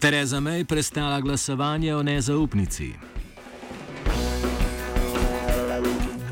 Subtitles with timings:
[0.00, 2.92] Tereza May prestala glasovanje o nezaupnici.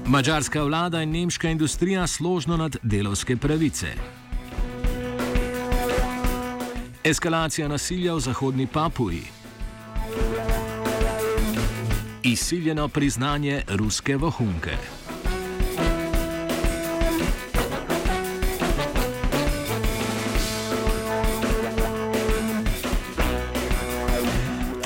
[0.07, 3.87] Mačarska vlada in nemška industrija složno nad delovske pravice.
[7.05, 9.23] Eskalacija nasilja v zahodni Papuji.
[12.23, 14.98] Izsiljeno priznanje ruske vohunke.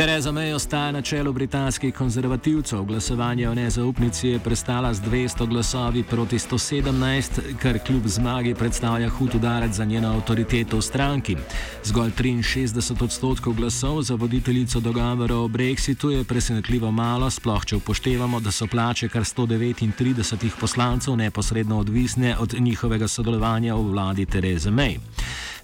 [0.02, 2.82] Tereza May ostaja na čelu britanskih konzervativcev.
[2.84, 9.34] Glasovanje o nezaupnici je prestala z 200 glasovi proti 117, kar kljub zmagi predstavlja hud
[9.34, 11.36] udarec za njeno avtoriteto v stranki.
[11.84, 18.40] Zgolj 63 odstotkov glasov za voditeljico dogovora o brexitu je presenetljivo malo, sploh če upoštevamo,
[18.40, 24.98] da so plače kar 139 poslancev neposredno odvisne od njihovega sodelovanja v vladi Tereze May.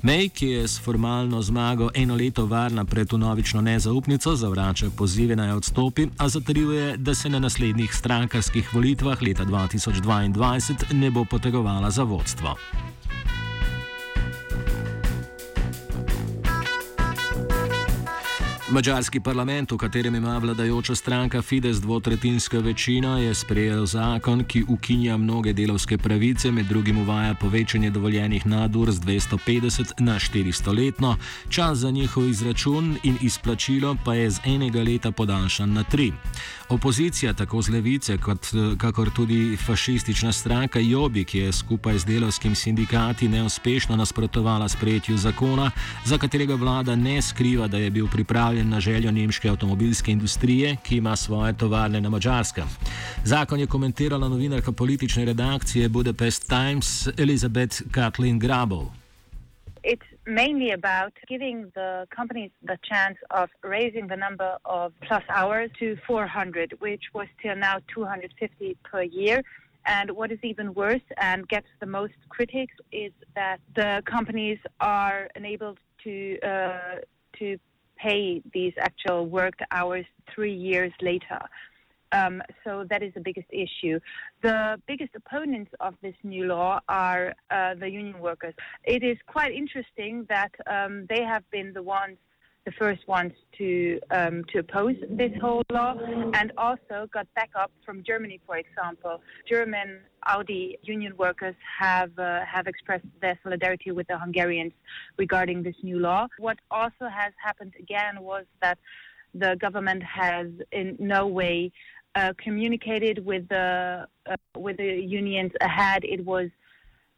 [0.03, 5.51] May, ki je s formalno zmago eno leto varna pred unovično nezaupnico, zavrača pozive naj
[5.51, 12.03] odstopi, a zatrjuje, da se na naslednjih strankarskih volitvah leta 2022 ne bo potegovala za
[12.03, 12.55] vodstvo.
[18.69, 25.17] Mačarski parlament, v katerem ima vladajoča stranka Fides dvotretinska večina, je sprejel zakon, ki ukinja
[25.17, 31.17] mnoge delovske pravice, med drugim uvaja povečanje dovoljenih nadur z 250 na 400 letno,
[31.49, 36.13] čas za njihov izračun in izplačilo pa je z enega leta podaljšan na tri.
[36.69, 38.47] Opozicija, tako z levice, kot
[38.79, 45.71] kakor tudi fašistična stranka Jobi, ki je skupaj z delovskim sindikati neuspešno nasprotovala sprejetju zakona,
[46.05, 50.77] za katerega vlada ne skriva, da je bil pripravljen pripravljen na željo nemške avtomobilske industrije,
[50.83, 52.65] ki ima svoje tovarne na Mačarskem.
[53.25, 58.87] Zakon je komentirala novinarka politične redakcije Budapest Times Elizabeth Kathleen Grabov.
[59.85, 65.71] It's mainly about giving the companies the chance of raising the number of plus hours
[65.79, 69.43] to 400, which was till now 250 per year.
[69.85, 75.29] And what is even worse and gets the most critics is that the companies are
[75.37, 76.99] enabled to uh,
[77.39, 77.59] to
[77.99, 81.41] pay these actual worked hours three years later.
[82.13, 84.01] Um, so that is the biggest issue.
[84.43, 88.55] The biggest opponents of this new law are uh, the union workers.
[88.85, 92.17] It is quite interesting that um, they have been the ones
[92.65, 95.95] the first ones to um, to oppose this whole law,
[96.35, 99.23] and also got backup from Germany, for example.
[99.49, 104.73] German Audi union workers have uh, have expressed their solidarity with the Hungarians
[105.17, 106.29] regarding this new law.
[106.39, 108.79] What also has happened again was that
[109.35, 111.73] the government has in no way
[112.15, 116.05] uh, communicated with the uh, with the unions ahead.
[116.05, 116.49] It was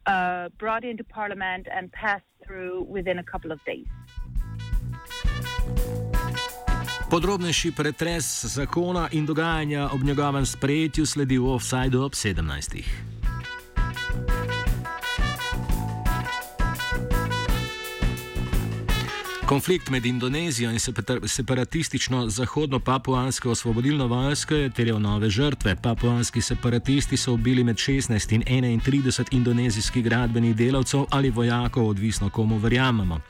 [0.06, 3.86] uh, brought into parliament and passed through within a couple of days.
[7.10, 13.19] Podrobnejši pretres zakona in dogajanja ob njegovem sprejetju sledi v offsajdu ob 17.
[19.50, 20.78] Konflikt med Indonezijo in
[21.26, 25.76] separatistično zahodno-papuansko osvobodilno vojsko je terjal nove žrtve.
[25.82, 32.58] Papuanski separatisti so ubili med 16 in 31 indonezijskih gradbenih delavcev ali vojakov, odvisno komu
[32.58, 33.20] verjamemo.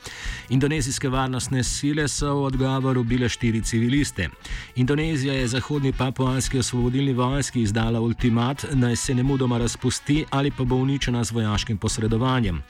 [0.49, 4.29] Indonezijske varnostne sile so v odgovoru ubile štiri civiliste.
[4.77, 10.65] Indonezija je zahodni papuanski osvobodilni vojski izdala ultimat, naj se ne mudoma razpusti ali pa
[10.65, 12.63] bo uničena z vojaškim posredovanjem.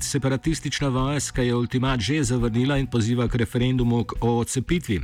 [0.00, 5.00] Separatistična vojska je ultimat že zavrnila in poziva k referendumu o odcepitvi.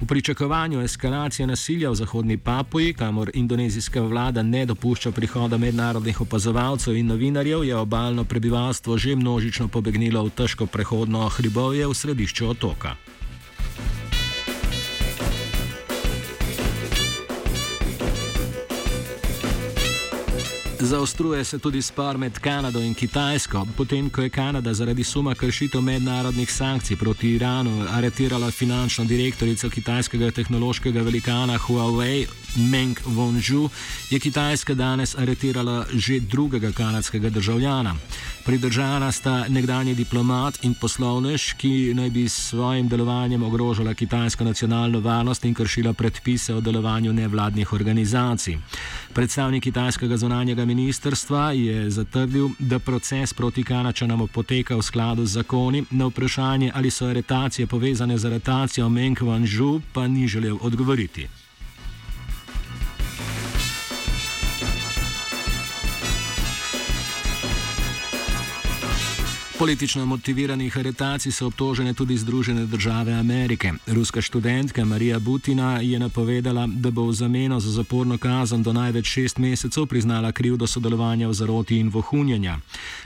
[0.00, 6.96] V pričakovanju eskalacije nasilja v Zahodni Papuji, kamor indonezijska vlada ne dopušča prihoda mednarodnih opazovalcev
[6.96, 12.96] in novinarjev, je obaljno prebivalstvo že množično pobegnilo v težko prehodno hribovje v središču otoka.
[20.84, 25.80] Zaostruje se tudi spor med Kanado in Kitajsko, potem ko je Kanada zaradi suma kršitev
[25.80, 32.26] mednarodnih sankcij proti Iranu aretirala finančno direktorico kitajskega tehnološkega velikana Huawei
[32.56, 33.68] Meng Wonju,
[34.10, 37.96] je Kitajska danes aretirala že drugega kanadskega državljana.
[38.44, 45.00] Pridržana sta nekdanji diplomat in poslovnež, ki naj bi s svojim delovanjem ogrožala kitajsko nacionalno
[45.00, 48.58] varnost in kršila predpise o delovanju nevladnih organizacij.
[49.14, 55.84] Predstavnik kitajskega zunanjega ministrstva je zatrdil, da proces proti Kanačanom poteka v skladu z zakoni,
[55.90, 61.43] na vprašanje, ali so aretacije povezane z aretacijo Meng Wanzhou, pa ni želel odgovoriti.
[69.64, 73.72] Politično motiviranih aretacij so obtožene tudi Združene države Amerike.
[73.86, 79.06] Ruska študentka Marija Butina je napovedala, da bo v zameno za zaporno kazen do največ
[79.06, 82.58] šest mesecev priznala krivdo sodelovanja v zaroti in vohunjenja.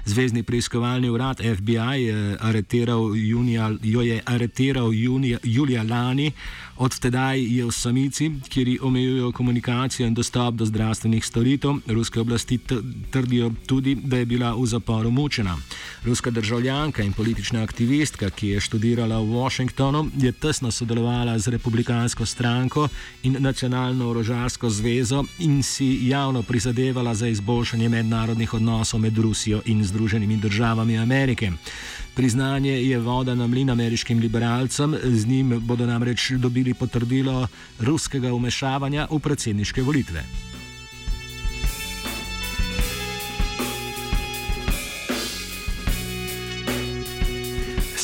[0.09, 6.33] Zvezdni preiskovalni urad FBI je areteral junija, jo je areteral junija, julija lani.
[6.77, 11.75] Od tedaj je v samici, kjer omejujejo komunikacijo in dostop do zdravstvenih storitev.
[11.87, 12.59] Ruske oblasti
[13.11, 15.57] trdijo tudi, da je bila v zaporu mučena.
[16.05, 22.27] Ruska državljanka in politična aktivistka, ki je študirala v Washingtonu, je tesno sodelovala z republikansko
[22.27, 22.89] stranko
[23.23, 29.85] in nacionalno orožarsko zvezo in si javno prizadevala za izboljšanje mednarodnih odnosov med Rusijo in
[29.99, 31.51] Združenimi državami Amerike.
[32.15, 37.49] Priznanje je voda na mlin ameriškim liberalcem, z njim bodo namreč dobili potrdilo
[37.81, 40.23] ruskega umešavanja v predsedniške volitve.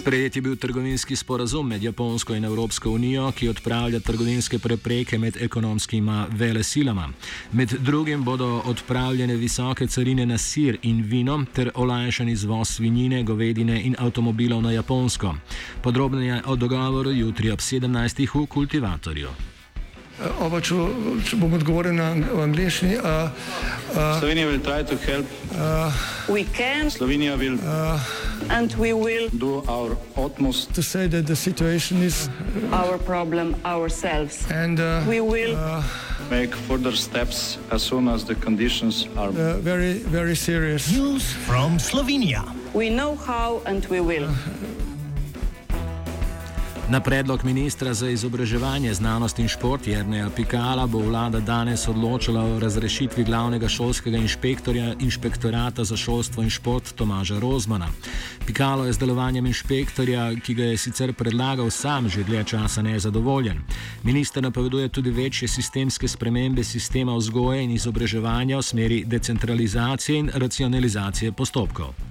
[0.04, 5.36] Sprejet je bil trgovinski sporazum med Japonsko in Evropsko unijo, ki odpravlja trgovinske prepreke med
[5.40, 7.08] ekonomskima velesilama.
[7.52, 13.80] Med drugim bodo odpravljene visoke carine na sir in vino ter olajšan izvoz svinjine, govedine
[13.82, 15.34] in avtomobilov na Japonsko.
[15.82, 18.28] Podrobneje o dogovoru jutri ob 17.
[18.34, 19.53] v kultivatorju.
[20.22, 20.76] Oba, če,
[21.26, 22.92] če bom odgovoril na angliški.
[23.00, 23.32] Uh,
[23.90, 25.24] uh, Slovenija bo poskušala
[26.26, 26.90] pomagati.
[26.94, 27.98] Slovenija bo naredila
[28.46, 33.54] naš utmost, da bo rekla, da je situacija naš problem.
[33.58, 34.06] In bomo
[35.10, 35.56] naredili
[36.30, 40.92] nadaljnje korake, as soon as the conditions are uh, very, very serious.
[40.92, 42.42] News from Slovenia.
[42.72, 44.30] We know how and we will.
[44.30, 44.73] Uh,
[46.88, 52.58] Na predlog ministra za izobraževanje, znanost in šport Jrneja Pikala bo vlada danes odločila o
[52.60, 57.88] razrešitvi glavnega šolskega inšpektorja inšpektorata za šolstvo in šport Tomaža Rozmana.
[58.46, 63.64] Pikalo je z delovanjem inšpektorja, ki ga je sicer predlagal sam, že dlje časa nezadovoljen.
[64.02, 71.32] Minister napoveduje tudi večje sistemske spremembe sistema vzgoje in izobraževanja v smeri decentralizacije in racionalizacije
[71.32, 72.03] postopkov.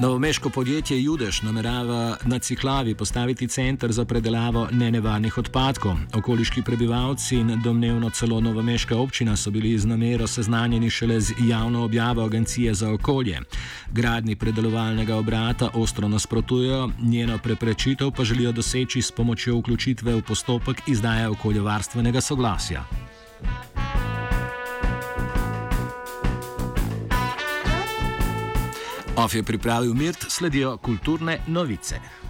[0.00, 5.94] Novomeško podjetje Judež namerava na Ciklavi postaviti center za predelavo nenevarnih odpadkov.
[6.14, 11.84] Okoliški prebivalci in domnevno celo Novomeška občina so bili z namero seznanjeni šele z javno
[11.84, 13.40] objavo Agencije za okolje.
[13.92, 20.82] Gradni predelovalnega obrata ostro nasprotujejo, njeno preprečitev pa želijo doseči s pomočjo vključitve v postopek
[20.86, 22.84] izdaje okoljevarstvenega soglasja.
[29.16, 32.23] Of je pripravil Mirt, sledijo kulturne novice.